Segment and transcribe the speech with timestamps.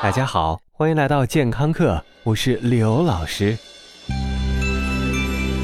[0.00, 3.58] 大家好，欢迎来到健康课，我是刘老师。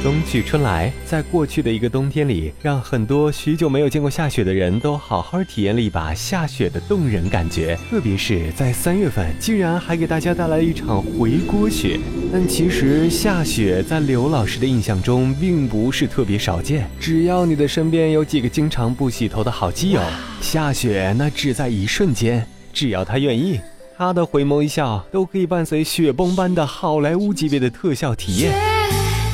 [0.03, 7.79] 冬去春来，在过去的一个冬天里，让很多许久没有见过下雪的人都好好体验了一把下雪的动人感觉。
[7.89, 12.01] 特别是在三月份，竟然还给大家带来一场回锅雪。
[12.33, 16.91] 但其实下雪在刘老师的印象中并不是特别少见。
[16.99, 20.03] 只要你的身边有几个经常不洗头的好基友，
[20.41, 22.45] 下雪那只在一瞬间。
[22.73, 23.61] 只要他愿意，
[23.97, 28.53] 他的回眸一笑都可以伴随雪崩般的好莱坞级别的特效体验。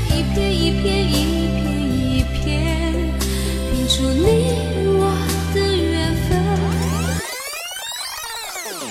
[0.08, 1.24] 一片一片一
[1.56, 1.64] 片
[2.12, 3.18] 一片，
[3.72, 5.10] 拼出你我
[5.54, 6.28] 的缘分。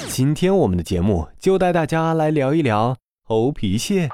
[0.07, 4.09] 今天我们的节目就带大家来聊一聊头皮屑。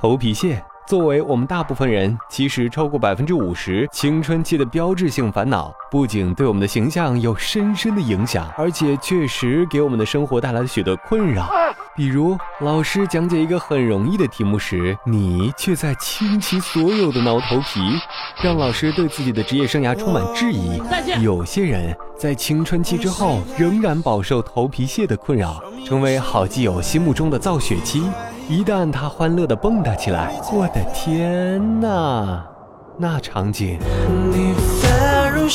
[0.00, 11.50] 头皮屑作为我们大部分人，其实超过百分之五十青春期的标志性烦恼，不仅对我们的形象有深深的影响，而且确实给我们的生活带来了许多困扰。
[11.94, 17.80] 比如，老师讲解一个很容易的题目时，你却在倾其所有的挠头皮，
[18.42, 20.80] 让老师对自己的职业生涯充满质疑。
[21.20, 28.02] 有些人在青春期之后仍然饱受头皮屑的困扰，成为好基友心目中的造血期。
[28.50, 32.42] 一旦他欢乐地蹦跶起来，我的天哪，
[32.96, 33.78] 那场景！
[34.32, 34.54] 你
[35.34, 35.46] 入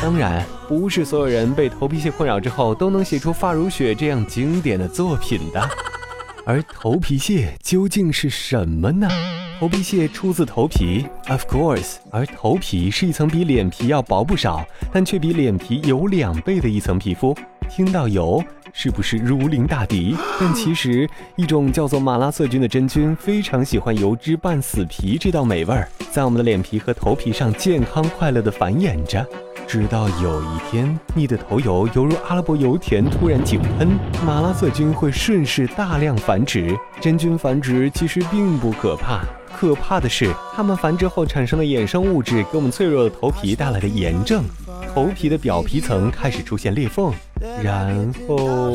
[0.00, 5.60] 当然，不是所有人被头皮屑困扰之后都能写出《发如雪》这样经典的作品的。
[6.46, 9.08] 而头皮屑究竟是什么呢？
[9.58, 11.96] 头皮屑出自头皮，of course。
[12.12, 17.36] 而头皮是一层比脸皮要薄不少，但却比脸皮有两倍的一层皮肤。
[17.70, 20.16] 听到油，是不是如临大敌？
[20.40, 29.24] 但其实，一种叫做马拉色菌的真菌非常喜欢油脂拌死皮这道美味儿，在我们的脸皮和头皮上健康快乐地繁衍着。
[29.68, 33.88] 直到有一天，你的头油犹如阿拉伯油田突然井喷，
[34.26, 36.76] 马拉色菌会顺势大量繁殖。
[37.00, 39.20] 真菌繁殖其实并不可怕，
[39.56, 44.42] 可怕的是它们繁殖后产生的衍生物质给我们脆弱的头皮带来的炎症，
[44.92, 47.14] 头皮的表皮层开始出现裂缝，
[47.62, 48.72] 然后。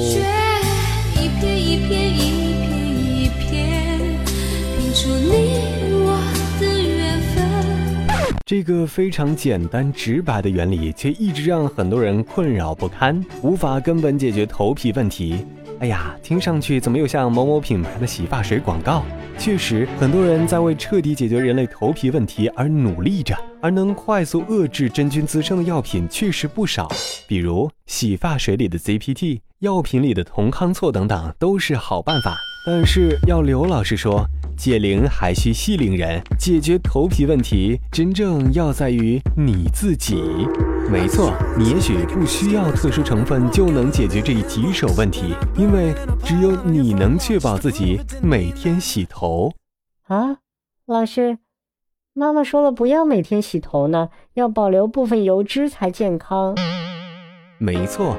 [8.48, 15.44] 这个非常简单直白的原理，却一直让很多人困扰不堪，无法根本解决头皮问题。
[15.80, 19.04] 哎呀，听上去怎么又像某某品牌的洗发水广告？
[19.38, 26.88] 确实，很多人在为彻底解决人类头皮问题而努力着，而能快速遏制真菌滋生的药品确实不少，
[27.28, 32.38] 比如洗发水里的 ZPT，药品里的酮康唑等等，都是好办法。
[32.66, 34.26] 但是要刘老师说。
[34.58, 40.16] 解铃还需系铃人，解决头皮问题，真正要在于你自己。
[40.88, 49.52] 没错，你也许不需要特殊成分就能解决这一棘手问题，因为只有你能确保自己每天洗头。
[50.08, 50.38] 啊，
[50.86, 51.40] 老师，
[52.14, 56.56] 妈妈说了不要每天洗头呢，要保留部分油脂才健康。
[57.58, 58.16] 没错。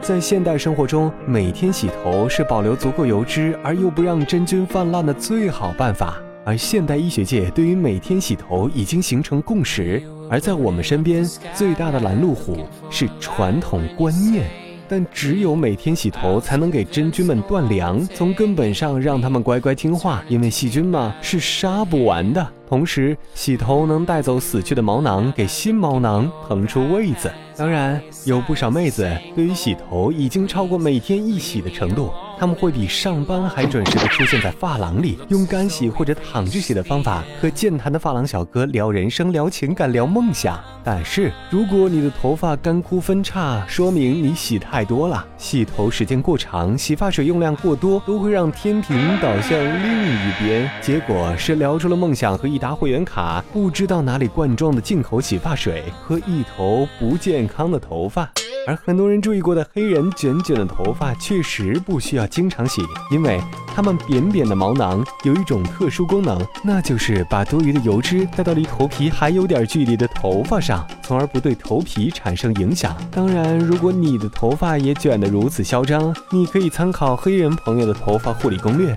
[0.00, 6.16] 在现代生活中，每天洗头是保留足够油脂而又不让真菌泛滥的最好办法。
[6.44, 10.02] 而现代医学界对于每天洗头已经形成共识。
[10.30, 11.24] 而在我们身边，
[11.54, 12.58] 最大的拦路虎
[12.90, 14.48] 是传统观念。
[14.86, 20.22] 但只有每天洗头，才能给真菌们断粮，从根本上让他们乖乖听话。
[20.28, 22.46] 因为细菌嘛，是杀不完的。
[22.68, 27.32] 同时，洗头能带走死去的毛囊，给新毛囊腾出位子。
[27.56, 40.62] 当然，有不少妹子对于洗头已经超过每天一洗的程度，他们会比上班还准时的出现在发廊里，用干洗或者躺着洗的方法和健谈的发廊小哥聊人生、聊情感、聊梦想。
[40.84, 45.26] 但是，如果你的头发干枯分叉，说明你洗太多了。
[45.36, 57.18] 洗头时间过长，洗发水用量过多，都会让天平倒向另一边，结果是聊出了梦想和一沓会员卡，不知道哪里罐装的进口洗发水和一头不。
[57.24, 58.30] 健康的头发，
[58.66, 63.40] 而很多人注意过的黑人卷卷的头发确实不需要经常洗，因为
[63.74, 72.96] 它们扁扁的毛囊有一种特殊功能，那就是把多余的油脂带到离头皮还有点距离的头发上，从而不对头皮产生影响。
[73.10, 78.96] 当然，如果你的头发也卷得如此嚣张，你可以参考黑人朋友的头发护理攻略。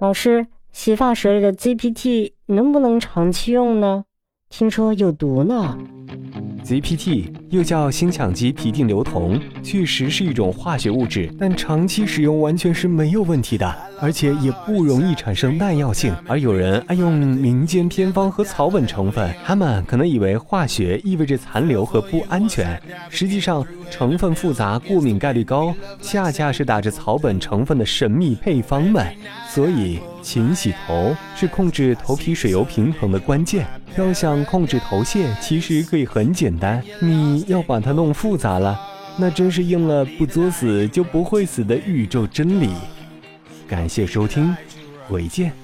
[0.00, 4.04] 老师，洗发水里的 ZPT 能不能长期用呢？
[4.50, 5.78] 听说有毒呢。
[6.64, 16.12] ZPT 又叫辛羟基吡啶硫酮，确实是一种化学物质，但长期使用完全是没有问题的，而且也不容易产生耐药性。
[16.26, 25.72] 而有人爱用民间偏方和草本成分，他们可能以为化学意味着残留和不安全，实际上成分复杂、过敏概率高，
[26.02, 29.06] 恰恰是打着草本成分的神秘配方们。
[29.48, 33.66] 所以，勤洗头是控制头皮水油平衡的关键。
[33.96, 38.76] 要想控制头屑，其实可以很简单，你要把它弄复杂了，
[39.18, 42.70] 那真是应了“不作死就不会死”的宇宙真理。
[43.68, 44.56] 感谢收听，
[45.06, 45.63] 回见。